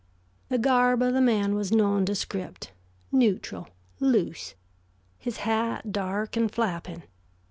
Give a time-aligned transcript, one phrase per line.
[0.49, 2.71] The garb of the man was nondescript,
[3.11, 3.67] neutral,
[3.99, 4.55] loose;
[5.19, 7.03] his hat dark and flapping.